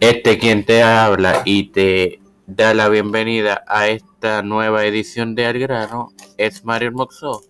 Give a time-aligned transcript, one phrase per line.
[0.00, 5.58] Este quien te habla y te da la bienvenida a esta nueva edición de Al
[5.58, 7.40] Grano es Mario Moxó.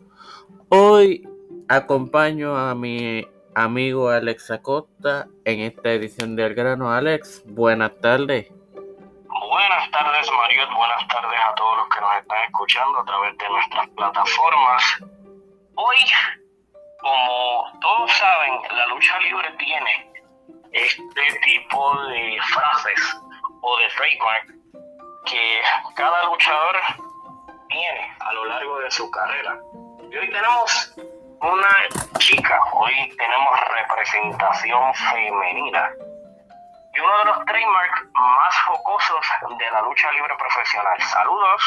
[0.68, 1.28] Hoy
[1.68, 6.92] acompaño a mi amigo Alex Acosta en esta edición de Al Grano.
[6.92, 8.48] Alex, buenas tardes.
[8.48, 10.68] Buenas tardes, Mario.
[10.72, 14.82] Buenas tardes a todos los que nos están escuchando a través de nuestras plataformas.
[15.74, 15.96] Hoy,
[17.00, 20.05] como todos saben, la lucha libre tiene
[20.76, 23.16] este tipo de frases
[23.62, 24.46] o de trademark
[25.24, 25.62] que
[25.96, 26.76] cada luchador
[27.68, 29.58] tiene a lo largo de su carrera.
[30.10, 30.94] Y hoy tenemos
[31.40, 35.90] una chica, hoy tenemos representación femenina.
[36.94, 39.26] Y uno de los trademarks más jocosos
[39.58, 41.00] de la lucha libre profesional.
[41.02, 41.62] Saludos.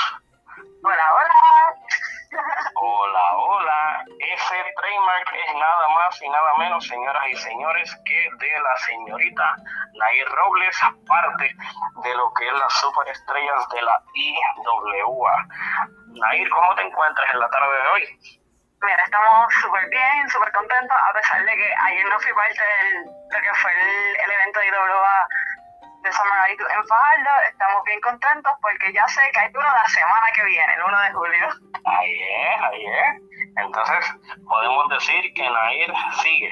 [0.83, 1.18] Hola.
[6.09, 9.55] Más y nada menos, señoras y señores, que de la señorita
[9.93, 11.55] Nair Robles, parte
[12.03, 15.45] de lo que es las superestrellas de la IWA.
[16.07, 18.19] Nair, ¿cómo te encuentras en la tarde de hoy?
[18.81, 23.05] Mira, estamos súper bien, súper contentos, a pesar de que ayer no fui parte del,
[23.29, 25.27] de que fue el, el evento de IWA
[26.01, 27.29] de Night en Fajardo.
[27.49, 31.01] Estamos bien contentos porque ya sé que hay uno la semana que viene, el 1
[31.01, 31.49] de julio.
[31.85, 33.28] Ahí es, ahí es.
[33.57, 34.05] Entonces,
[34.47, 36.51] podemos decir que Nair sigue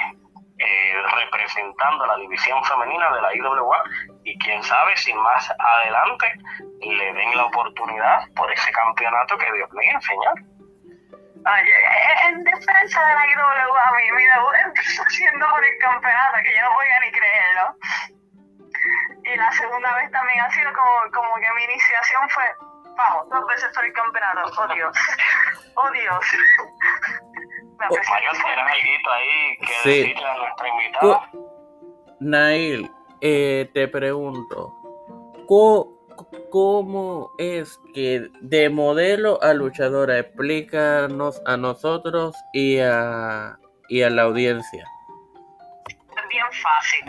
[0.59, 3.83] eh, representando la división femenina de la IWA
[4.23, 6.33] y quién sabe si más adelante
[6.81, 10.33] le den la oportunidad por ese campeonato que Dios mío, señor.
[11.45, 11.75] Oye,
[12.25, 16.61] en defensa de la IWA, mi, mi debut empezó siendo por el campeonato, que yo
[16.63, 17.75] no podía ni creerlo.
[19.23, 22.43] Y la segunda vez también ha sido como, como que mi iniciación fue,
[22.95, 24.51] vamos, dos veces por el campeonato.
[24.57, 24.97] Oh Dios,
[25.77, 26.25] oh Dios.
[27.87, 28.09] Fue- ¿tienes
[28.45, 29.89] algo ahí que Sí.
[30.01, 31.29] decirle a nuestra invitada?
[32.19, 34.73] Nail, eh, te pregunto,
[35.47, 35.93] ¿co-
[36.51, 43.57] ¿cómo es que de modelo a luchadora explícanos a nosotros y a,
[43.89, 44.83] y a la audiencia?
[46.17, 47.05] es bien fácil.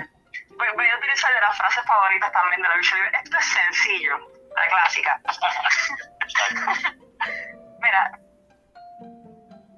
[0.59, 3.11] Voy, voy a utilizar de las frases favoritas también de la lucha libre.
[3.25, 4.19] Esto es sencillo,
[4.55, 5.21] la clásica.
[7.81, 8.11] Mira,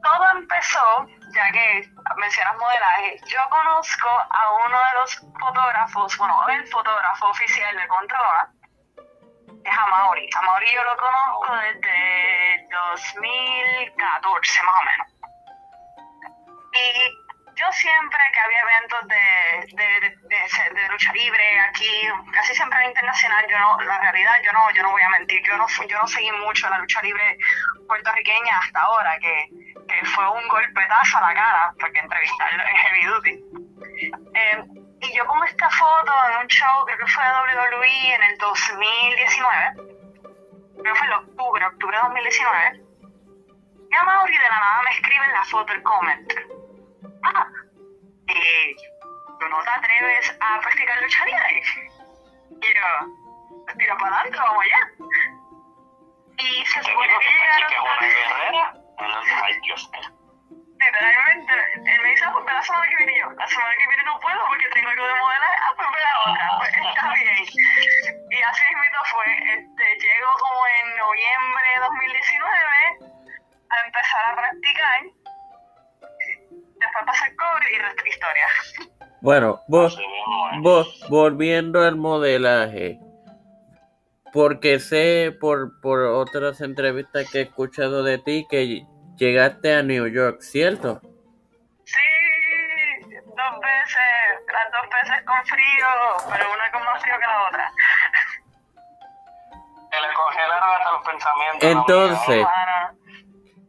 [0.02, 6.66] todo empezó, ya que mencionas modelaje, yo conozco a uno de los fotógrafos, bueno, el
[6.68, 8.50] fotógrafo oficial de Controla,
[9.64, 10.28] es Amauri.
[10.36, 15.06] Amauri yo lo conozco desde 2014 más o menos.
[16.72, 17.20] Y
[17.60, 23.46] yo siempre que había eventos de, de, de, lucha libre aquí, casi siempre era internacional,
[23.50, 26.06] yo no, la realidad yo no, yo no voy a mentir, yo no, yo no
[26.06, 27.36] seguí mucho la lucha libre
[27.86, 29.48] puertorriqueña hasta ahora, que,
[30.00, 33.44] que fue un golpetazo a la cara, porque entrevistarlo en Heavy Duty.
[34.34, 34.64] Eh,
[35.02, 38.38] y yo pongo esta foto en un show, creo que fue de WWE en el
[38.38, 39.72] 2019,
[40.80, 42.80] creo que fue en octubre, octubre de 2019,
[43.90, 46.32] y a Mauri de la nada me escribe en la foto el comment.
[47.22, 47.46] Ah,
[48.28, 48.76] eh,
[49.38, 51.62] ¿tú no te atreves a practicar lucha libre?
[52.50, 54.90] Y yo, tira para adelante, vamos allá.
[56.38, 57.26] Y se supone digo que
[57.68, 60.10] que esta Ay, Dios mío.
[60.78, 61.52] literalmente,
[61.84, 63.86] él me dice, ah, pues ve la semana que viene Y yo, la semana que
[63.86, 67.14] viene no puedo porque tengo algo de modelaje, ah, pues ve la otra, pues está
[67.14, 67.44] bien.
[68.30, 73.20] Y así mismo fue, este, llego como en noviembre de 2019
[73.70, 75.00] a empezar a practicar,
[76.80, 78.46] después pasé el cobre y resta historia.
[79.22, 79.98] Bueno, vos,
[80.62, 82.98] vos, volviendo al modelaje,
[84.32, 88.84] porque sé por, por otras entrevistas que he escuchado de ti que
[89.16, 91.00] llegaste a New York, ¿cierto?
[91.84, 91.96] Sí,
[93.10, 95.86] dos veces, las dos veces con frío,
[96.32, 97.72] pero una con más frío que la otra.
[99.90, 101.62] Se le congelaron hasta los pensamientos.
[101.68, 102.46] Entonces-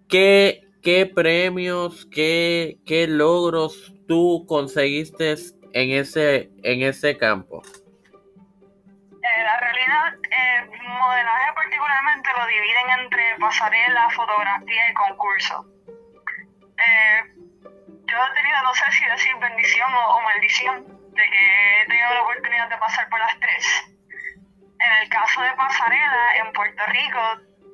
[0.07, 5.35] ¿Qué, qué premios, qué, qué logros tú conseguiste
[5.73, 7.61] en ese, en ese campo?
[9.41, 15.65] La realidad, eh, modelaje particularmente lo dividen entre pasarela, fotografía y concurso.
[16.77, 17.23] Eh,
[18.05, 22.13] yo he tenido, no sé si decir bendición o, o maldición, de que he tenido
[22.13, 23.65] la oportunidad de pasar por las tres.
[24.79, 27.19] En el caso de pasarela, en Puerto Rico,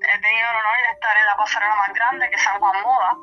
[0.02, 2.82] he tenido el honor de estar en la pasarela más grande, que es San Juan
[2.82, 3.18] Moda.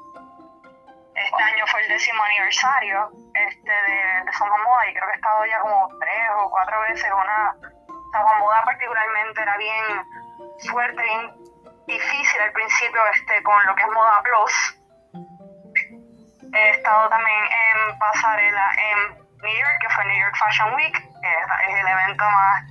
[1.14, 5.12] Este año fue el décimo aniversario este, de, de San Juan Moda y creo que
[5.12, 7.10] he estado ya como tres o cuatro veces.
[7.10, 7.73] Una,
[8.14, 9.84] San Juan Moda particularmente era bien
[10.70, 11.34] fuerte, bien
[11.88, 14.78] difícil al principio este, con lo que es Moda Plus.
[16.54, 21.28] He estado también en pasarela en New York, que fue New York Fashion Week, que
[21.28, 22.62] es, es el evento más,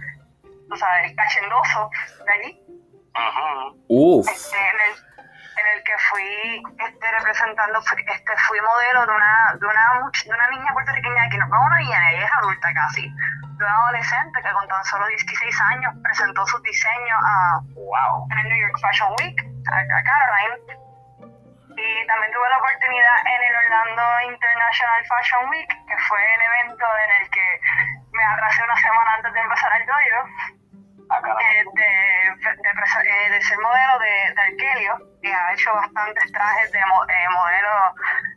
[0.69, 1.89] tú sabes, cachendoso
[2.25, 2.59] de allí.
[3.89, 4.25] Uf.
[4.29, 4.91] Este, en, el,
[5.59, 10.23] en el que fui este, representando, fui- este, fui modelo de una, de, una, much-
[10.23, 13.11] de una niña puertorriqueña que no no una niña, ella es adulta casi,
[13.57, 18.27] de una adolescente que con tan solo 16 años presentó sus diseños a, Wow.
[18.31, 19.37] en el New York Fashion Week,
[19.71, 20.83] a, a Caroline.
[21.75, 26.85] Y también tuve la oportunidad en el Orlando International Fashion Week, que fue el evento
[26.85, 27.59] en el que
[28.11, 30.29] me atrasé una semana antes de empezar el dojo
[31.09, 35.73] Ah, eh, de, de, presa- eh, de ser modelo de, de Arkelio, que ha hecho
[35.75, 37.69] bastantes trajes de eh, modelo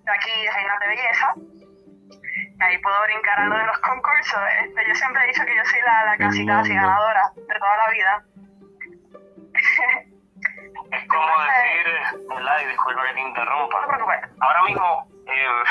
[0.04, 1.32] de aquí, de reinas de belleza.
[2.58, 4.40] Y ahí puedo brincar a lo de los concursos.
[4.64, 7.76] Este, yo siempre he dicho que yo soy la, la casi casi ganadora de toda
[7.76, 8.24] la vida.
[10.92, 12.60] Es como decir, ¿verdad?
[12.62, 13.80] Y disculpa que te interrumpa.
[13.80, 14.30] No te preocupes.
[14.40, 15.62] Ahora mismo, eh,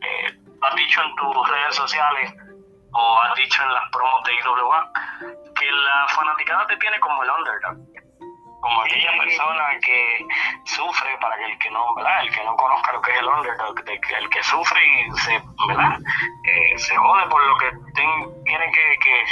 [0.00, 2.34] eh, has dicho en tus redes sociales
[2.92, 4.92] o has dicho en las promos de IWA
[5.54, 7.76] que la fanaticada te tiene como el underdog.
[8.62, 10.26] Como aquella persona que
[10.64, 12.22] sufre, para que el que no, ¿verdad?
[12.22, 13.74] El que no conozca lo que es el underdog,
[14.18, 15.98] el que sufre y se, ¿verdad?
[16.44, 19.24] Eh, se jode por lo que ten- tiene que, que,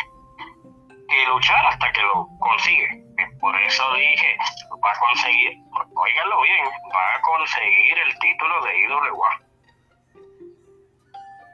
[1.08, 3.04] que luchar hasta que lo consigue.
[3.40, 4.36] Por eso dije,
[4.84, 5.52] va a conseguir,
[5.94, 9.40] oiganlo bien, va a conseguir el título de IWA.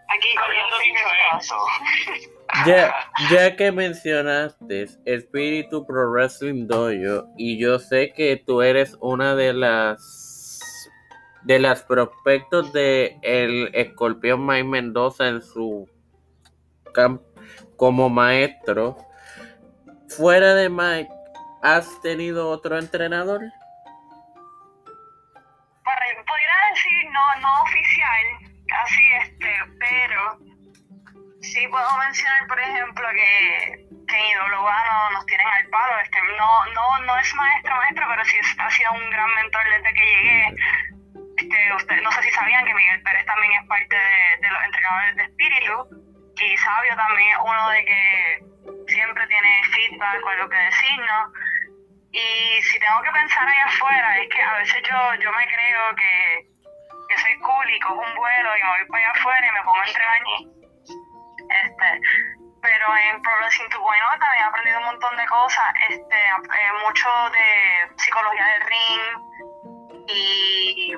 [0.09, 1.05] Aquí, Habiendo dicho
[1.39, 1.67] eso,
[2.65, 2.95] Ya,
[3.31, 9.53] ya que mencionaste Espíritu Pro Wrestling Dojo y yo sé que tú eres una de
[9.53, 10.89] las
[11.43, 15.89] de las prospectos de el escorpión Mike Mendoza en su
[17.77, 18.97] como maestro.
[20.09, 21.11] Fuera de Mike,
[21.63, 23.41] ¿has tenido otro entrenador?
[25.83, 28.25] Pudiera decir no, no oficial,
[28.83, 30.46] así este, pero
[31.53, 36.01] sí puedo mencionar, por ejemplo, que, que en IWA no nos tienen al palo.
[36.01, 39.95] Este, no, no, no es maestro, maestro, pero sí ha sido un gran mentor desde
[39.95, 40.55] que llegué.
[41.37, 44.65] Este, usted, no sé si sabían que Miguel Pérez también es parte de, de los
[44.65, 46.07] entrenadores de Espíritu
[46.41, 48.39] y Sabio también es uno de que
[48.89, 51.33] siempre tiene feedback con lo que decirnos.
[52.13, 55.95] Y si tengo que pensar allá afuera, es que a veces yo, yo me creo
[55.97, 56.47] que,
[57.09, 59.63] que soy cool y cojo un vuelo y me voy para allá afuera y me
[59.63, 60.66] pongo a entrenar.
[61.65, 62.01] Este,
[62.63, 67.97] pero en Wrestling 2.0 también he aprendido un montón de cosas, este, eh, mucho de
[67.97, 70.93] psicología del ring y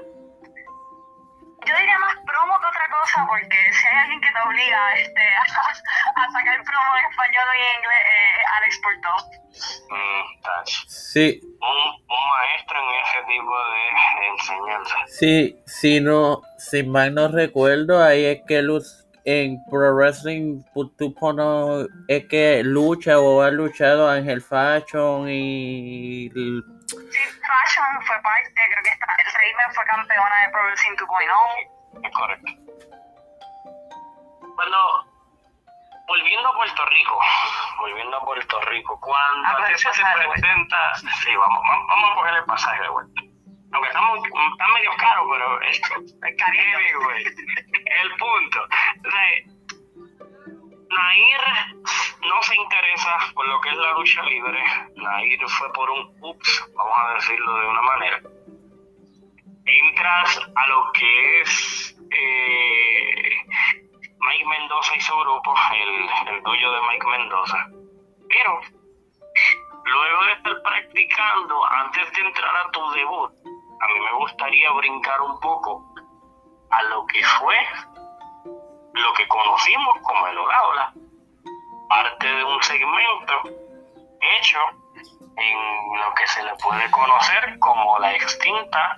[1.66, 5.20] yo diría más promo que otra cosa porque si hay alguien que te obliga este,
[5.20, 5.42] a,
[6.22, 9.10] a sacar promo en español y en inglés, eh, Alex Porto.
[9.90, 10.86] mm, touch.
[10.88, 14.96] Sí, un, un maestro en ese tipo de enseñanza.
[15.06, 21.86] sí, si no, si mal no recuerdo, ahí es que luz en Pro Wrestling 2.0
[22.08, 28.88] es que lucha o ha luchado Ángel Fashion y Sí, Fashion fue parte, creo que
[28.88, 32.06] esta, el Raven fue campeona de Pro Wrestling 2.0.
[32.06, 32.52] Es correcto.
[34.56, 35.06] Cuando,
[36.06, 37.20] volviendo a Puerto Rico,
[37.80, 42.10] volviendo a Puerto Rico, cuando A a coger ti se presenta, sí, vamos, vamos, vamos
[42.10, 43.22] a coger el pasaje de vuelta.
[43.72, 47.24] Aunque estamos, está medio caro, pero es, es cariño, güey.
[48.02, 48.60] El punto.
[48.62, 49.58] O sea,
[50.90, 51.40] Nair
[52.26, 54.62] no se interesa por lo que es la lucha libre.
[54.96, 58.20] Nair fue por un ups, vamos a decirlo de una manera.
[59.64, 63.30] Entras a lo que es eh,
[64.18, 67.66] Mike Mendoza y su grupo, el, el dojo de Mike Mendoza.
[68.28, 68.60] Pero
[69.84, 73.32] luego de estar practicando, antes de entrar a tu debut,
[73.80, 75.84] a mí me gustaría brincar un poco
[76.70, 77.56] a lo que fue
[78.98, 80.92] lo que conocimos como el Oráola,
[81.88, 83.42] parte de un segmento
[84.20, 84.58] hecho
[85.36, 88.96] en lo que se le puede conocer como la extinta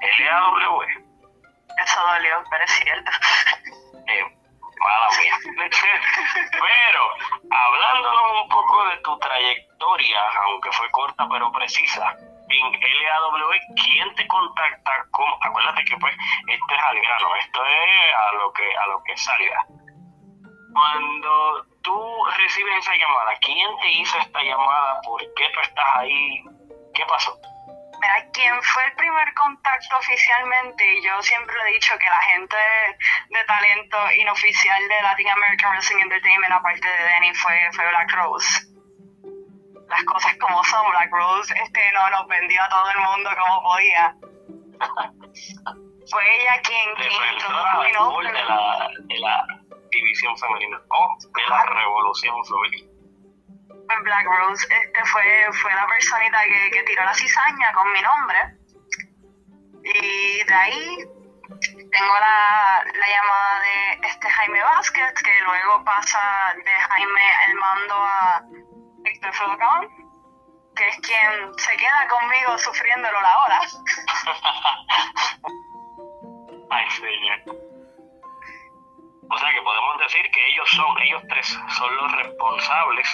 [0.00, 0.82] LAW.
[0.82, 3.10] Eso dolió, pero es cierto.
[4.08, 4.22] Eh,
[4.78, 5.34] mala mía.
[6.52, 7.02] pero,
[7.50, 12.14] hablándonos un poco de tu trayectoria, aunque fue corta pero precisa,
[12.58, 15.06] en LAW, ¿quién te contacta?
[15.10, 16.14] con Acuérdate que pues
[16.48, 19.66] esto es al grano, esto es a lo que, a lo que salga.
[20.72, 25.00] Cuando tú recibes esa llamada, ¿quién te hizo esta llamada?
[25.02, 26.44] ¿Por qué tú estás ahí?
[26.94, 27.38] ¿Qué pasó?
[28.00, 30.84] Mira, ¿quién fue el primer contacto oficialmente?
[30.86, 35.72] Y yo siempre he dicho que la gente de, de talento inoficial de Latin American
[35.72, 38.75] Wrestling Entertainment, aparte de Denny, fue, fue Black Rose.
[39.88, 43.62] Las cosas como son, Black Rose este, no nos vendió a todo el mundo como
[43.62, 44.14] podía.
[46.10, 49.46] fue ella quien, quien de la, de la
[49.90, 52.92] división femenina o de la revolución femenina.
[54.02, 58.38] Black Rose este fue, fue la personita que, que tiró la cizaña con mi nombre.
[59.84, 60.96] Y de ahí
[61.92, 67.94] tengo la, la, llamada de este Jaime Vázquez, que luego pasa de Jaime el mando
[67.94, 68.42] a
[69.16, 69.88] Víctor Frodocamán,
[70.76, 73.60] que es quien se queda conmigo sufriéndolo la hora.
[76.70, 77.40] Ay, señor.
[79.30, 83.08] O sea que podemos decir que ellos son, ellos tres son los responsables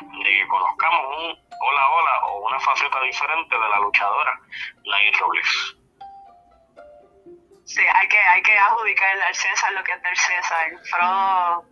[0.00, 4.40] de que conozcamos un hola hola o una faceta diferente de la luchadora
[4.84, 5.76] Lain Robles.
[7.66, 10.72] Sí, hay que, hay que adjudicarle al César lo que es del César.
[10.88, 11.66] Frodo,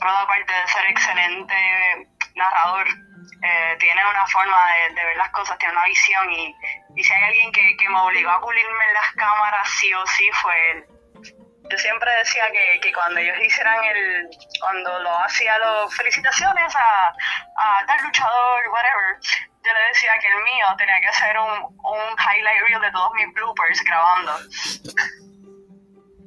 [0.00, 4.56] Frodo aparte de ser excelente narrador, eh, tiene una forma
[4.94, 6.54] de, ver las cosas, tiene una visión y,
[6.96, 10.06] y si hay alguien que, que me obligó a pulirme en las cámaras sí o
[10.06, 10.86] sí fue él
[11.72, 14.28] yo siempre decía que, que, cuando ellos hicieran el,
[14.60, 19.18] cuando lo hacía los felicitaciones a, a tal luchador, whatever,
[19.64, 23.12] yo le decía que el mío tenía que hacer un, un highlight reel de todos
[23.14, 24.36] mis bloopers grabando.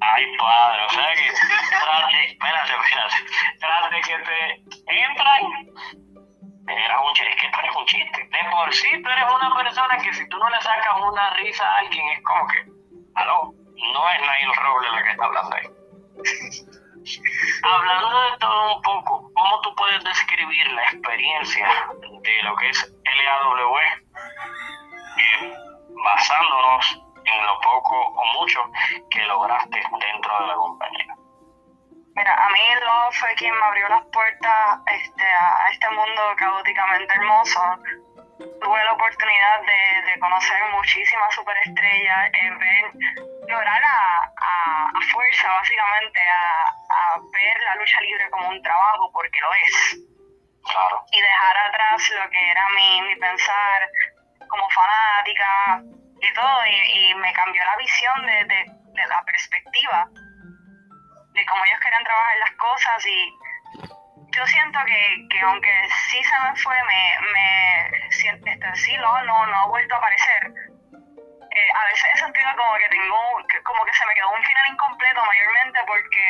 [0.01, 1.31] Ay, padre, o sea que
[1.69, 3.15] tras de, espérate, espérate,
[3.59, 5.41] tras de que te entran,
[6.67, 8.23] era un chiste, es que tú eres un chiste.
[8.23, 11.65] De por sí tú eres una persona que si tú no le sacas una risa
[11.65, 12.65] a alguien es como que,
[13.15, 13.53] aló,
[13.93, 15.67] no es Nail Roble la que está hablando ahí.
[17.63, 21.67] hablando de todo un poco, ¿cómo tú puedes describir la experiencia
[22.21, 24.03] de lo que es LAW eh,
[26.03, 28.62] basándonos en lo poco o mucho
[29.10, 31.15] que lograste dentro de la compañía?
[32.15, 37.13] Mira, a mí lo fue quien me abrió las puertas este, a este mundo caóticamente
[37.13, 37.60] hermoso
[38.38, 42.91] tuve la oportunidad de, de conocer muchísimas superestrellas, eh, ver,
[43.48, 49.39] lograr a, a, fuerza básicamente a, a, ver la lucha libre como un trabajo, porque
[49.39, 49.98] lo es.
[50.63, 51.05] Claro.
[51.12, 53.89] Y dejar atrás lo que era mi, mi pensar
[54.50, 55.82] como fanática
[56.22, 60.07] y todo, y, y me cambió la visión de, de, la perspectiva
[61.34, 63.34] de cómo ellos querían trabajar las cosas y
[64.31, 65.72] yo siento que, que aunque
[66.10, 70.53] sí se me fue, me, me este, sí, no, no, no ha vuelto a aparecer.
[71.51, 73.17] Eh, a veces he sentido como que tengo,
[73.63, 76.25] como que se me quedó un final incompleto mayormente porque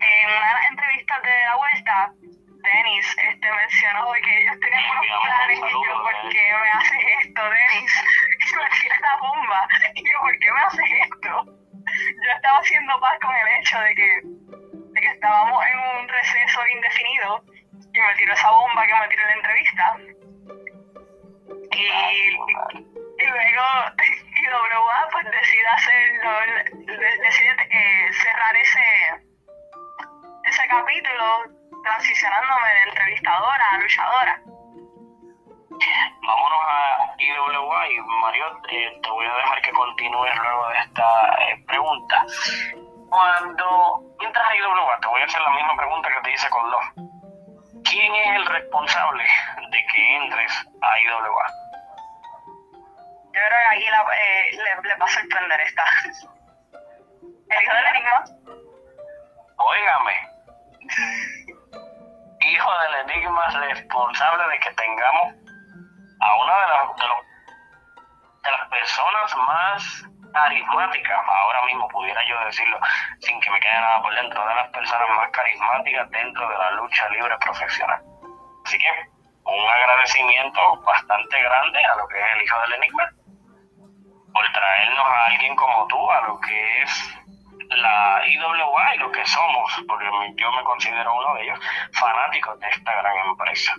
[0.00, 2.12] en una de las entrevistas de la vuelta,
[2.62, 7.42] Denis este, mencionó que ellos tenían unos planes y yo, ¿por qué me haces esto,
[7.42, 7.92] Denis?
[8.38, 9.68] Y me tira la bomba.
[9.94, 11.44] Y yo, ¿por qué me haces esto?
[11.44, 14.20] Yo estaba haciendo paz con el hecho de que
[15.02, 17.44] que estábamos en un receso indefinido
[17.92, 19.96] y me tiró esa bomba que me tiró en la entrevista.
[21.72, 21.86] Y,
[23.18, 23.62] y luego
[24.42, 26.30] IWA pues decide hacerlo,
[27.22, 28.80] decide eh, cerrar ese,
[30.44, 34.40] ese capítulo transicionándome de entrevistadora a luchadora.
[36.22, 41.36] Vámonos a IWA y Mario, eh, te voy a dejar que continúes luego de esta
[41.40, 42.24] eh, pregunta.
[43.08, 46.70] Cuando entras a IWA, te voy a hacer la misma pregunta que te hice con
[46.70, 46.84] los.
[47.84, 49.24] ¿Quién es el responsable
[49.70, 51.46] de que entres a IWA?
[53.34, 55.84] Yo creo que aquí la, eh, le, le va a sorprender esta.
[57.50, 58.24] El hijo del enigma.
[59.56, 60.32] Óigame.
[62.44, 65.34] Hijo del enigma responsable de que tengamos
[66.20, 67.04] a una de las, de,
[68.42, 72.78] de las personas más carismática, ahora mismo pudiera yo decirlo
[73.20, 76.70] sin que me quede nada por dentro, de las personas más carismáticas dentro de la
[76.72, 78.02] lucha libre profesional.
[78.64, 78.88] Así que
[79.44, 83.10] un agradecimiento bastante grande a lo que es el hijo del enigma,
[84.32, 87.21] por traernos a alguien como tú, a lo que es
[87.76, 91.58] la IWA y lo que somos, porque yo me considero uno de ellos,
[91.92, 93.74] fanáticos de esta gran empresa.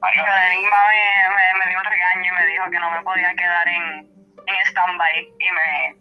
[0.00, 0.24] Mario.
[0.24, 4.08] Enigma me, me dio un regaño y me dijo que no me podía quedar en,
[4.46, 6.00] en stand-by y me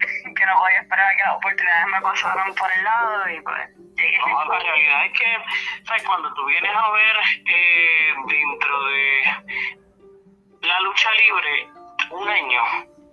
[0.34, 3.68] que no podía esperar a que las oportunidades me pasaran por el lado y pues
[3.76, 6.02] no, la realidad es que ¿sabes?
[6.04, 9.22] cuando tú vienes a ver eh, dentro de
[10.62, 11.68] la lucha libre
[12.10, 12.62] un año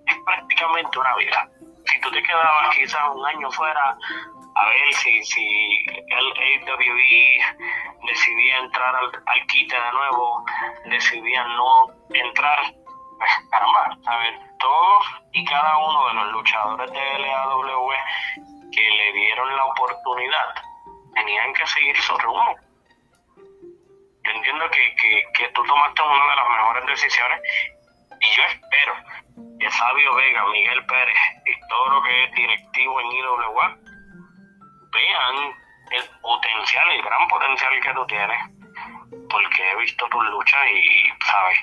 [0.06, 1.50] es prácticamente una vida
[1.98, 3.98] si tú te quedabas quizás un año fuera
[4.56, 7.40] a ver si, si el AWE
[8.06, 10.46] decidía entrar al, al quite de nuevo
[10.86, 12.60] decidía no entrar
[13.18, 14.40] pues caramba, ¿sabes?
[14.60, 17.90] Todos y cada uno de los luchadores de LAW
[18.72, 20.54] que le dieron la oportunidad
[21.16, 22.56] tenían que seguir su rumbo.
[24.24, 27.42] Yo entiendo que, que, que tú tomaste una de las mejores decisiones
[28.22, 33.12] y yo espero que Fabio Vega, Miguel Pérez y todo lo que es directivo en
[33.12, 33.78] IWA
[34.92, 35.56] vean
[35.92, 38.42] el potencial, el gran potencial que tú tienes,
[39.30, 41.60] porque he visto tus luchas y, ¿sabes?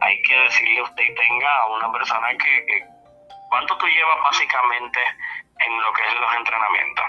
[0.00, 2.96] Hay que decirle a usted y tenga a una persona que, que
[3.48, 5.00] ¿Cuánto tú llevas básicamente
[5.60, 7.04] en lo que es los entrenamientos?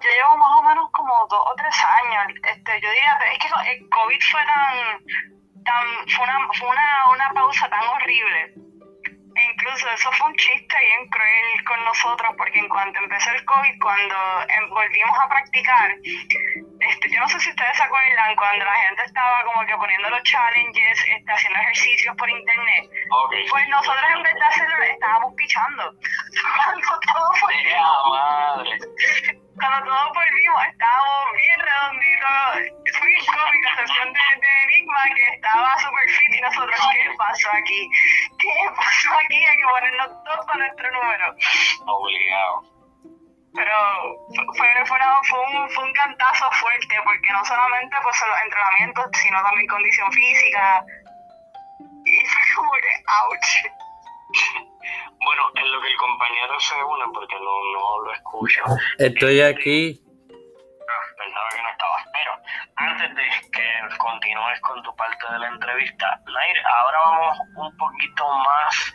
[0.00, 2.34] Yo llevo más o menos como dos o tres años.
[2.44, 7.32] Este, yo diría, es que el COVID fue tan, tan fue una, fue una, una
[7.32, 8.65] pausa tan horrible
[9.42, 13.78] incluso eso fue un chiste bien cruel con nosotros, porque en cuanto empezó el COVID,
[13.80, 14.14] cuando
[14.48, 15.96] em, volvimos a practicar,
[16.80, 20.10] este, yo no sé si ustedes se acuerdan, cuando la gente estaba como que poniendo
[20.10, 22.90] los challenges, este, haciendo ejercicios por internet,
[23.50, 25.92] pues nosotros en vez de hacerlo, estábamos pichando.
[26.64, 27.54] Cuando todo fue...
[28.10, 29.45] madre!
[29.56, 36.08] Cuando todos volvimos, estábamos bien redonditos, muy cómico, excepción de, de Enigma, que estaba super
[36.10, 37.88] fit, y nosotros, ¿qué pasó aquí?
[38.38, 39.44] ¿Qué pasó aquí?
[39.44, 41.34] Hay que ponernos todos con nuestro número.
[41.86, 42.76] Obligado.
[43.54, 43.76] Pero
[44.58, 49.42] fue, fue, fue, un, fue un cantazo fuerte, porque no solamente pues, los entrenamientos, sino
[49.42, 50.84] también condición física.
[52.04, 52.92] Y fue como que,
[53.24, 53.75] ouch.
[55.18, 58.62] Bueno, en lo que el compañero se une, porque no, no lo escucho.
[58.98, 60.00] Estoy aquí.
[60.30, 62.04] Ah, pensaba que no estabas.
[62.12, 62.32] Pero
[62.76, 68.32] antes de que continúes con tu parte de la entrevista, Nair, ahora vamos un poquito
[68.34, 68.94] más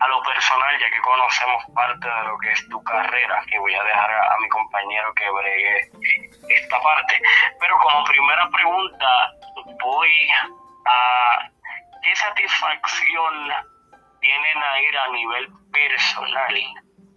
[0.00, 3.74] a lo personal, ya que conocemos parte de lo que es tu carrera, y voy
[3.74, 5.90] a dejar a, a mi compañero que bregue
[6.48, 7.20] esta parte.
[7.60, 9.32] Pero como primera pregunta,
[9.80, 10.28] voy
[10.86, 11.48] a
[12.02, 13.50] qué satisfacción
[14.24, 16.56] tiene Nair a nivel personal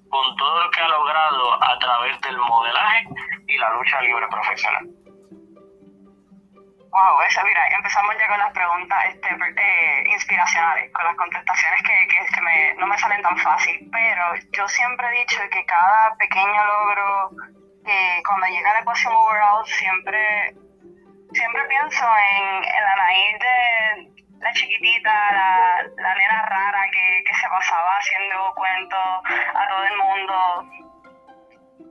[0.10, 3.08] con todo lo que ha logrado a través del modelaje
[3.48, 4.86] y la lucha libre profesional.
[6.90, 12.08] Wow, eso, mira, empezamos ya con las preguntas este, eh, inspiracionales, con las contestaciones que,
[12.08, 17.30] que, no me salen tan fácil, pero yo siempre he dicho que cada pequeño logro,
[17.86, 20.56] que cuando llega la ecuación overall, siempre,
[21.34, 27.36] siempre pienso en, en la Nair de, la chiquitita, la, la nena rara que, que,
[27.36, 29.22] se pasaba haciendo cuentos
[29.54, 30.36] a todo el mundo,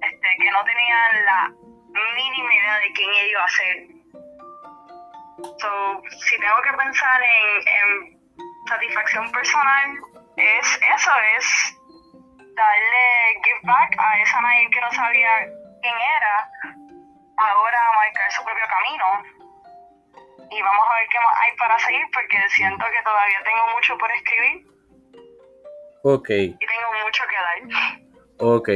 [0.01, 1.53] este, que no tenían la
[2.15, 3.97] mínima idea de quién ella iba a ser.
[5.59, 8.17] So, si tengo que pensar en,
[8.69, 9.99] satisfacción personal,
[10.37, 11.79] es eso, es
[12.57, 15.47] darle give back a esa Nair que no sabía
[15.83, 16.51] quién era,
[17.37, 19.36] ahora marcar su propio camino
[20.51, 23.99] y vamos a ver qué más hay para seguir porque siento que todavía tengo mucho
[23.99, 24.67] por escribir.
[26.03, 26.31] Ok.
[26.31, 28.01] Y tengo mucho que dar.
[28.39, 28.71] Ok.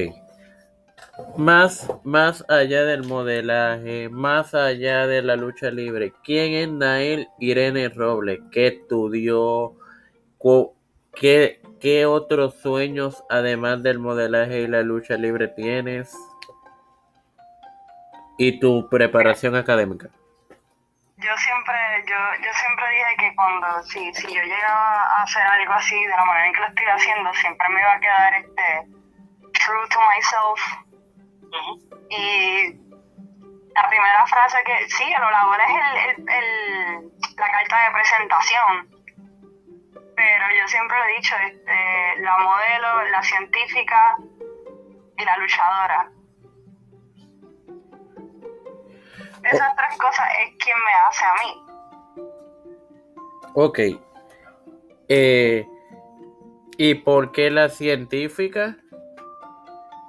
[1.36, 7.88] Más, más allá del modelaje, más allá de la lucha libre, ¿quién es Nael Irene
[7.88, 8.40] Robles?
[8.50, 9.74] ¿Qué estudió?
[11.14, 16.16] ¿Qué, ¿Qué otros sueños, además del modelaje y la lucha libre, tienes?
[18.38, 20.10] ¿Y tu preparación académica?
[21.20, 25.72] Yo siempre, yo, yo siempre dije que cuando, si, si yo llegaba a hacer algo
[25.74, 28.86] así de la manera en que lo estoy haciendo, siempre me iba a quedar este
[29.52, 30.60] true to myself.
[32.10, 32.72] Y
[33.74, 38.88] la primera frase que, sí, lo labor es el, el, el, la carta de presentación.
[40.16, 44.16] Pero yo siempre he dicho, este, la modelo, la científica
[45.16, 46.10] y la luchadora
[49.44, 51.70] esas tres cosas es quien me hace a mí.
[53.54, 53.78] Ok.
[55.08, 55.66] Eh,
[56.76, 58.76] ¿Y por qué la científica?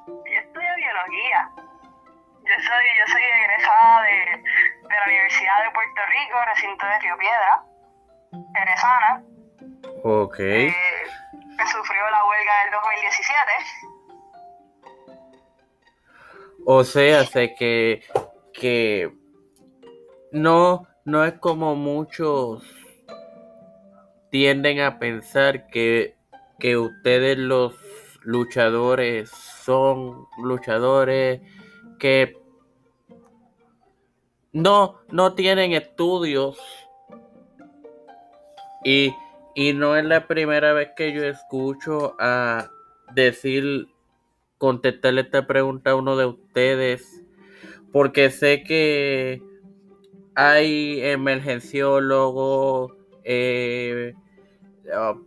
[0.08, 1.50] Yo estudio biología.
[1.56, 4.16] Yo soy, yo soy egresada de,
[4.88, 7.64] de la Universidad de Puerto Rico, recinto de Río Piedra,
[8.54, 9.24] Teresana.
[10.04, 10.40] Ok.
[10.40, 10.74] Eh,
[11.58, 13.52] que sufrió la huelga del 2017.
[16.66, 18.04] O sea, sé que,
[18.54, 19.12] que
[20.32, 22.64] no, no es como muchos
[24.32, 26.16] tienden a pensar que,
[26.58, 27.74] que ustedes los
[28.24, 31.42] luchadores son luchadores
[32.00, 32.38] que
[34.54, 36.58] no, no tienen estudios.
[38.84, 39.14] Y,
[39.54, 42.70] y no es la primera vez que yo escucho a
[43.14, 43.88] decir,
[44.58, 47.24] contestarle esta pregunta a uno de ustedes,
[47.92, 49.42] porque sé que
[50.36, 54.14] hay emergenciólogos eh,
[54.86, 55.18] uh,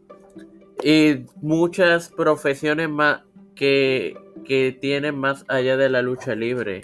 [0.82, 3.22] y muchas profesiones más
[3.54, 6.82] que, que tienen más allá de la lucha libre.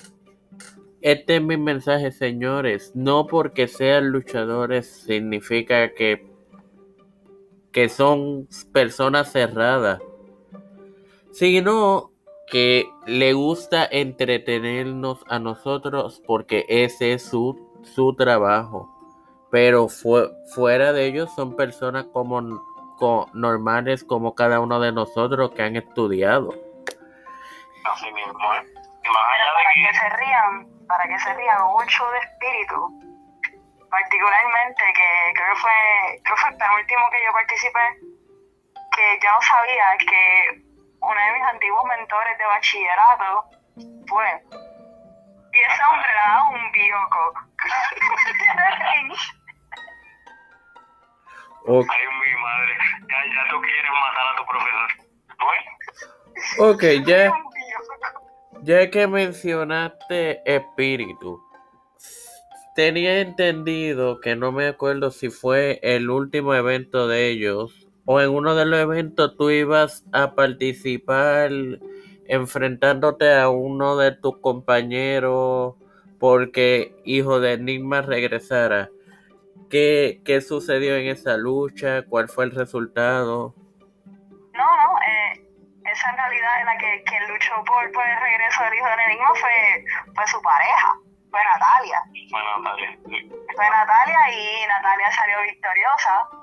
[1.03, 2.93] Este es mi mensaje, señores.
[2.95, 6.27] No porque sean luchadores significa que,
[7.73, 10.01] que son personas cerradas,
[11.33, 12.11] sino
[12.51, 18.89] que le gusta entretenernos a nosotros porque ese es su, su trabajo.
[19.51, 22.41] Pero fuera de ellos son personas como
[23.33, 26.51] normales como cada uno de nosotros que han estudiado.
[27.85, 28.71] Así mismo, ¿eh?
[29.03, 29.99] para que...
[29.99, 32.77] se rían, para que se rían, un show de espíritu,
[33.91, 37.87] particularmente que creo que fue, creo fue el último que yo participé,
[38.95, 40.63] que yo no sabía que
[41.01, 43.45] uno de mis antiguos mentores de bachillerato
[44.07, 44.70] fue.
[45.53, 47.21] Y ese hombre le ha dado un bioco.
[51.67, 52.73] Ay, mi madre,
[53.09, 54.91] ya, ya tú quieres matar a tu profesor.
[56.59, 57.33] Ok, ya,
[58.63, 61.43] ya que mencionaste espíritu,
[62.75, 68.31] tenía entendido que no me acuerdo si fue el último evento de ellos o en
[68.31, 71.51] uno de los eventos tú ibas a participar
[72.31, 75.75] enfrentándote a uno de tus compañeros
[76.21, 78.89] porque hijo de Enigma regresara.
[79.69, 82.03] ¿Qué, ¿Qué sucedió en esa lucha?
[82.03, 83.55] ¿Cuál fue el resultado?
[84.55, 85.45] No, no, eh,
[85.91, 89.05] esa en realidad en la que quien luchó por, por, el regreso del hijo de
[89.07, 90.95] Enigma fue, fue su pareja,
[91.31, 92.03] fue Natalia.
[92.31, 92.99] Fue Natalia.
[93.57, 96.40] Fue Natalia y Natalia salió victoriosa.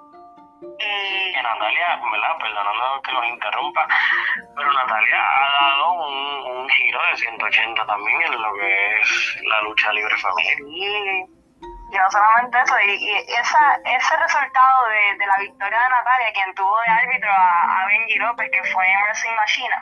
[0.61, 1.33] Y...
[1.33, 2.37] Que Natalia, ¿verdad?
[2.39, 3.87] Perdonando que los interrumpa,
[4.55, 9.61] pero Natalia ha dado un, un giro de 180 también en lo que es la
[9.61, 11.27] lucha libre femenina.
[11.89, 16.53] Y no solamente eso, y, esa, ese resultado de, de, la victoria de Natalia, quien
[16.55, 19.81] tuvo de árbitro a, a Benji López, que fue en Wrestling Machina,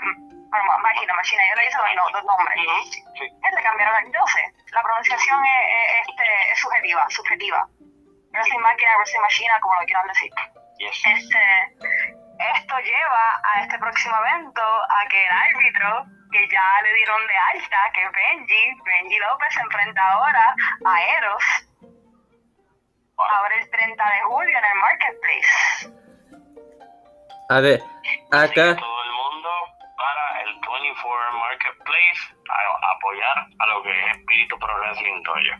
[0.56, 2.56] bueno, Machina, Machina, yo le hice los, dos nombres.
[2.58, 4.54] Uh le cambiaron el 12.
[4.72, 7.68] La pronunciación es, este, es subjetiva, subjetiva.
[8.32, 10.32] Wrestling Machina, Wrestling Machina, como lo quieran decir.
[10.80, 11.44] Este,
[12.58, 17.38] esto lleva a este próximo evento a que el árbitro que ya le dieron de
[17.54, 21.44] alta, que es Benji, Benji López se enfrenta ahora a Eros
[23.18, 26.06] ahora el 30 de julio en el Marketplace.
[27.50, 27.82] A ver,
[28.32, 28.78] acá...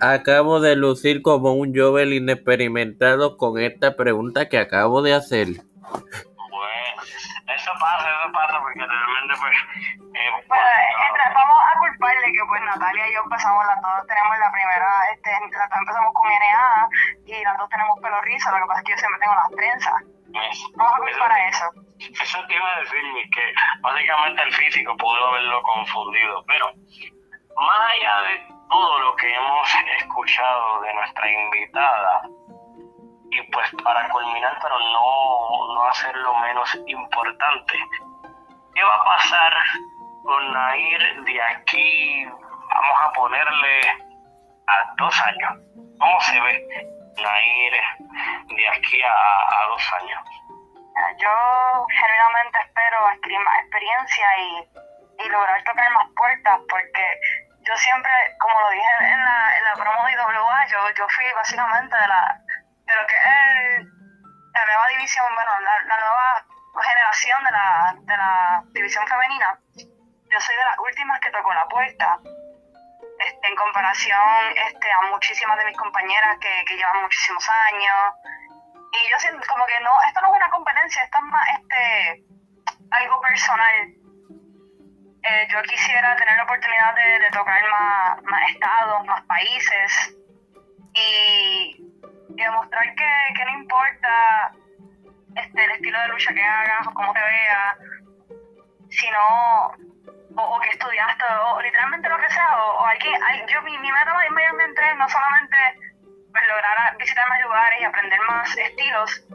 [0.02, 5.48] Acabo de lucir como un Jovel inexperimentado con esta pregunta que acabo de hacer.
[5.48, 7.02] Bueno,
[7.48, 9.56] eso pasa, eso pasa porque realmente pues...
[10.16, 10.60] Eh, pues,
[11.34, 15.32] vamos a culparle que pues Natalia y yo empezamos, las dos tenemos la primera, este,
[15.32, 16.90] las dos empezamos con NA
[17.26, 19.52] y las dos tenemos pelo rizo, lo que pasa es que yo siempre tengo las
[19.52, 20.00] trenzas.
[20.76, 21.66] Vamos a culpar a eso.
[22.00, 26.72] Eso te iba a decir, que básicamente el físico pudo haberlo confundido, pero
[27.56, 32.22] más allá de todo lo que hemos escuchado de nuestra invitada,
[33.32, 37.80] y pues para culminar, pero no, no hacer lo menos importante,
[38.74, 39.54] ¿qué va a pasar
[40.24, 43.82] con Nair de aquí, vamos a ponerle
[44.68, 45.54] a dos años?
[46.00, 46.68] ¿Cómo se ve
[47.22, 47.74] Nair
[48.48, 50.22] de aquí a, dos años?
[51.18, 57.20] Yo genuinamente espero adquirir más experiencia y, y lograr tocar más puertas porque
[57.66, 61.26] yo siempre, como lo dije en la, en la promo de IWA, yo, yo fui
[61.34, 62.42] básicamente de la
[62.86, 63.86] de lo que es
[64.54, 66.46] la nueva división, bueno, la, nueva
[66.82, 69.60] generación de la, de la división femenina.
[69.76, 72.20] Yo soy de las últimas que tocó la puerta.
[73.20, 74.20] Este, en comparación
[74.56, 78.14] este, a muchísimas de mis compañeras que, que llevan muchísimos años.
[78.92, 82.24] Y yo siento como que no, esto no es una competencia, esto es más este,
[82.92, 84.05] algo personal.
[85.28, 90.18] Eh, yo quisiera tener la oportunidad de, tocar más, estados, más países.
[90.94, 91.76] Y
[92.30, 94.52] demostrar que, que no importa
[95.36, 97.78] este, el estilo de lucha que hagas o cómo te veas,
[98.90, 99.20] sino
[100.38, 104.90] o, que estudiaste o, literalmente lo que sea, o, alguien, yo mi, mi meta mayormente
[104.90, 105.58] es no solamente
[106.32, 109.26] pues, lograr visitar más lugares y aprender más estilos,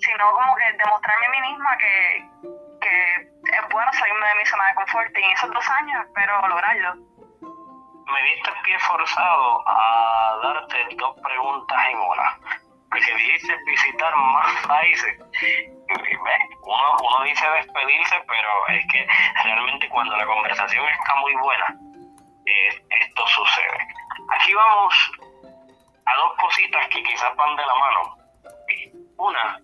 [0.00, 2.59] sino como que demostrarme a mí misma que
[3.60, 7.10] es bueno salirme de mi zona de confort y en esos dos años espero lograrlo
[8.10, 12.38] me diste el pie forzado a darte dos preguntas en una.
[12.90, 15.18] Porque dijiste visitar más países.
[16.62, 19.06] Uno, uno dice despedirse, pero es que
[19.44, 21.76] realmente cuando la conversación está muy buena,
[22.46, 23.78] eh, esto sucede.
[24.34, 25.12] Aquí vamos
[26.06, 28.16] a dos cositas que quizás van de la mano.
[29.18, 29.60] Una,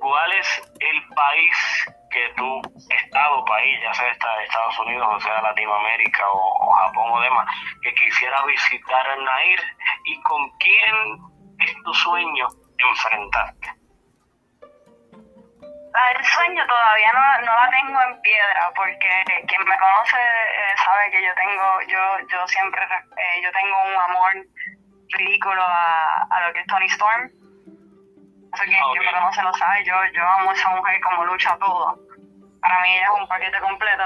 [0.00, 6.24] ¿cuál es el país que tu estado, país, ya sea Estados Unidos o sea Latinoamérica
[6.30, 7.46] o, Japón o demás,
[7.82, 9.60] que quisiera visitar a Nair
[10.04, 10.94] y con quién
[11.60, 13.68] es tu sueño enfrentarte?
[15.98, 19.08] El sueño todavía no, no la tengo en piedra porque
[19.48, 23.96] quien me conoce eh, sabe que yo tengo yo yo siempre eh, yo tengo un
[23.96, 24.32] amor
[25.08, 27.37] ridículo a, a lo que es Tony Storm.
[28.64, 31.98] Que quien me conoce lo sabe, yo, yo amo a esa mujer como lucha todo.
[32.60, 34.04] Para mí ella es un paquete completo.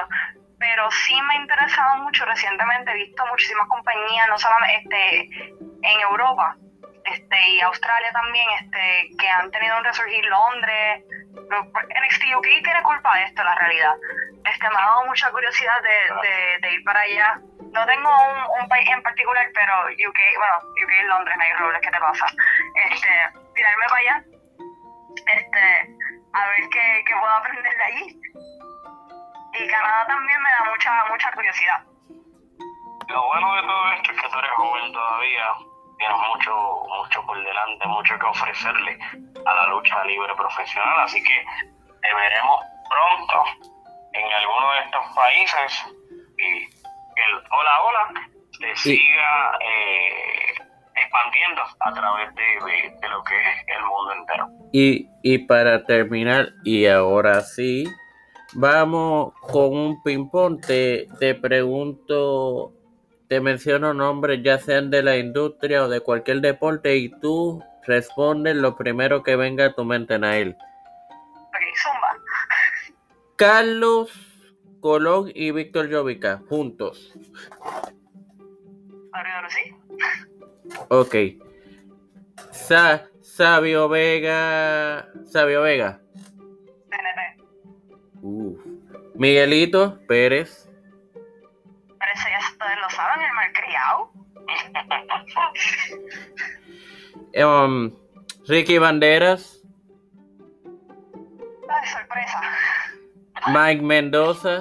[0.59, 6.01] Pero sí me ha interesado mucho recientemente, he visto muchísimas compañías, no solamente este, en
[6.01, 6.57] Europa,
[7.05, 11.05] este, y Australia también, este, que han tenido un resurgir Londres.
[11.33, 13.95] NXT UK tiene culpa de esto, la realidad.
[14.45, 17.41] Este, me ha dado mucha curiosidad de, ir para allá.
[17.73, 18.11] No tengo
[18.61, 21.99] un, país en particular, pero UK, bueno, UK es Londres, no hay robles, ¿qué te
[21.99, 22.27] pasa?
[22.91, 23.09] Este,
[23.55, 24.25] tirarme para allá,
[25.17, 25.97] este,
[26.33, 28.21] a ver qué, qué puedo aprender de allí.
[29.55, 31.83] Y Canadá también me da mucha, mucha curiosidad.
[33.09, 35.47] Lo bueno de todo esto es que tú eres joven todavía,
[35.99, 38.99] tienes mucho, mucho por delante, mucho que ofrecerle
[39.45, 41.45] a la lucha libre profesional, así que
[42.01, 43.45] te veremos pronto
[44.13, 45.87] en alguno de estos países
[46.39, 46.69] y
[47.15, 48.09] que el hola hola
[48.61, 50.42] te siga eh,
[51.13, 54.49] expandiendo a través de, de- de lo que es el mundo entero.
[54.73, 57.85] Y, y para terminar, y ahora sí,
[58.55, 60.61] vamos con un ping-pong.
[60.67, 62.73] Te, te pregunto,
[63.29, 68.57] te menciono nombres ya sean de la industria o de cualquier deporte y tú respondes
[68.57, 70.57] lo primero que venga a tu mente, Nael.
[70.59, 72.17] Ok, Zumba.
[73.37, 74.11] Carlos
[74.81, 77.13] Colón y Víctor Llovica, juntos.
[79.11, 79.75] Mario sí.
[80.89, 81.15] Ok.
[82.51, 85.09] Sa Sabio Vega.
[85.27, 86.01] Sabio Vega.
[89.15, 90.69] Miguelito Pérez.
[91.15, 94.13] Pero eso ya ustedes lo saben, el malcriado.
[97.35, 97.91] Um,
[98.47, 99.63] Ricky Banderas.
[101.67, 102.41] Ay, sorpresa.
[103.49, 104.61] Mike Mendoza.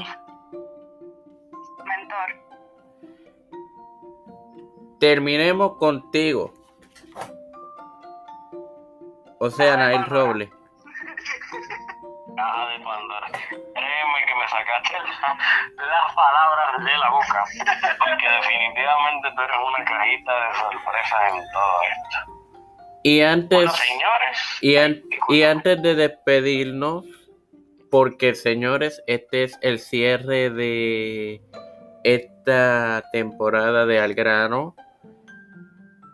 [5.02, 6.54] Terminemos contigo.
[9.40, 10.50] O sea, Nail Robles.
[12.36, 13.28] Caja de Pandora.
[13.50, 15.38] Créeme que me sacaste la-
[15.88, 17.44] las palabras de la boca,
[17.98, 22.32] porque definitivamente tú eres una cajita de sorpresas en todo esto.
[23.04, 23.58] Y antes.
[23.58, 27.06] Bueno, señores, Y, an- y antes de despedirnos,
[27.90, 31.42] porque señores, este es el cierre de
[32.04, 34.76] esta temporada de Algrano.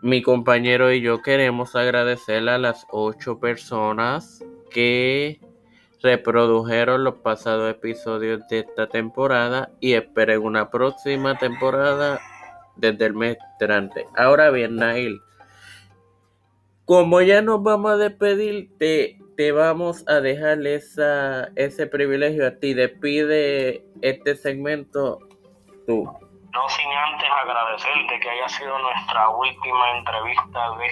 [0.00, 5.40] Mi compañero y yo queremos agradecerle a las ocho personas que
[6.00, 12.20] reprodujeron los pasados episodios de esta temporada y esperen una próxima temporada
[12.76, 14.06] desde el mes entrante.
[14.16, 15.20] Ahora bien, Nail,
[16.84, 22.52] como ya nos vamos a despedir, te, te vamos a dejar esa, ese privilegio a
[22.52, 22.72] ti.
[22.72, 25.18] Despide este segmento
[25.86, 26.08] tú.
[26.58, 30.86] No sin antes agradecerte que haya sido nuestra última entrevista de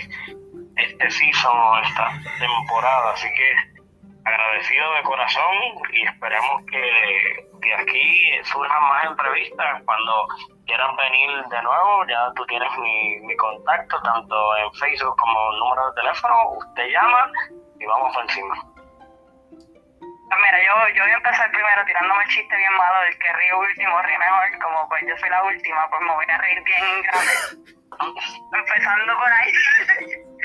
[0.76, 3.52] este season o esta temporada, así que
[4.24, 5.54] agradecido de corazón
[5.92, 6.82] y esperemos que
[7.52, 10.28] de aquí surjan más entrevistas cuando
[10.66, 15.88] quieran venir de nuevo, ya tú tienes mi, mi contacto tanto en Facebook como número
[15.88, 17.30] de teléfono, usted llama
[17.80, 18.75] y vamos por encima.
[20.28, 23.54] Mira, yo, yo voy a empezar primero tirándome el chiste bien malo del que ríe
[23.54, 24.58] último, ríe mejor.
[24.58, 27.32] Como pues yo soy la última, pues me voy a reír bien grande.
[28.52, 29.52] Empezando por ahí.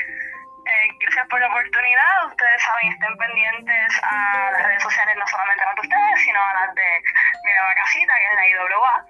[0.64, 2.26] Eh, gracias por la oportunidad.
[2.28, 6.54] Ustedes saben, estén pendientes a las redes sociales, no solamente las de ustedes, sino a
[6.54, 7.02] las de
[7.44, 9.06] mi nueva casita, que es la IWA.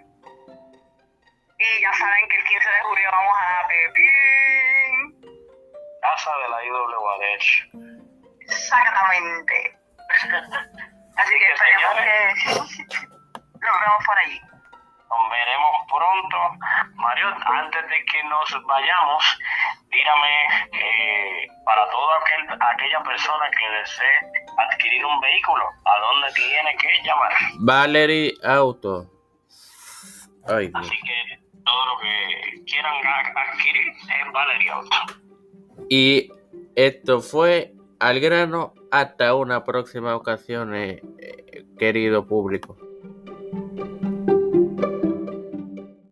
[1.59, 5.21] Y ya saben que el 15 de julio vamos a Pepín.
[6.01, 7.65] Casa de la IWA, de hecho.
[8.41, 9.82] Exactamente.
[11.17, 14.41] Así que esperemos que nos vemos por allí.
[15.11, 16.39] Nos veremos pronto.
[16.95, 19.39] Mario, antes de que nos vayamos,
[19.91, 24.19] dígame eh, para toda aquel, aquella persona que desee
[24.57, 27.33] adquirir un vehículo, ¿a dónde tiene que llamar?
[27.59, 29.07] Valerie Auto.
[30.49, 30.87] Ay, Dios.
[30.87, 32.95] Así que todo lo que quieran
[33.37, 34.97] adquirir es Valeria Auto.
[35.91, 36.31] Y
[36.75, 38.75] esto fue al grano.
[38.93, 42.77] Hasta una próxima ocasión, eh, eh, querido público.